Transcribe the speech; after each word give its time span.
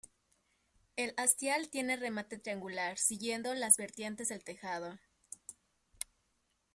El 0.95 1.13
hastial 1.15 1.69
tiene 1.69 1.95
remate 1.95 2.39
triangular, 2.39 2.97
siguiendo 2.97 3.53
las 3.53 3.77
vertientes 3.77 4.29
del 4.29 4.43
tejado. 4.43 4.97